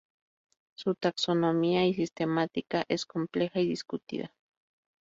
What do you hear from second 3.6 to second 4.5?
discutida.